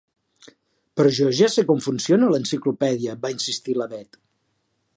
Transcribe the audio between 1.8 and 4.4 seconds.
funciona l'enciclopèdia —va insistir la Bet—.